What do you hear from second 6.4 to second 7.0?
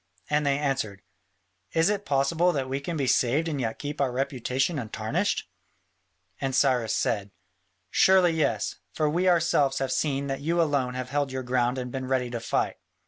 Cyrus